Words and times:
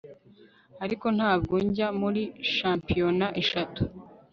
Ariko 0.83 1.07
ntabwo 1.17 1.55
njya 1.65 1.87
muri 2.01 2.23
shampiyona 2.55 3.27
eshatu 3.41 3.81